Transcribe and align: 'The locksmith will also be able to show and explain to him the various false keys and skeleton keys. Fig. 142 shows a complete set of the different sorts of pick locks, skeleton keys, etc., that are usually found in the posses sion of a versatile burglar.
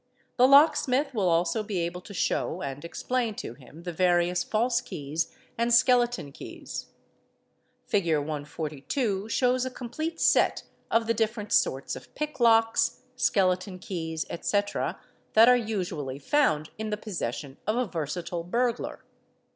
'The 0.37 0.47
locksmith 0.47 1.13
will 1.13 1.29
also 1.29 1.61
be 1.61 1.77
able 1.77 2.01
to 2.01 2.11
show 2.11 2.63
and 2.63 2.83
explain 2.83 3.35
to 3.35 3.53
him 3.53 3.83
the 3.83 3.93
various 3.93 4.43
false 4.43 4.81
keys 4.81 5.31
and 5.59 5.71
skeleton 5.71 6.31
keys. 6.31 6.87
Fig. 7.85 8.05
142 8.17 9.29
shows 9.29 9.63
a 9.63 9.69
complete 9.69 10.19
set 10.19 10.63
of 10.89 11.05
the 11.05 11.13
different 11.13 11.51
sorts 11.51 11.95
of 11.95 12.15
pick 12.15 12.39
locks, 12.39 13.01
skeleton 13.15 13.77
keys, 13.77 14.25
etc., 14.31 14.99
that 15.33 15.47
are 15.47 15.55
usually 15.55 16.17
found 16.17 16.71
in 16.79 16.89
the 16.89 16.97
posses 16.97 17.35
sion 17.35 17.57
of 17.67 17.77
a 17.77 17.85
versatile 17.85 18.43
burglar. 18.43 19.03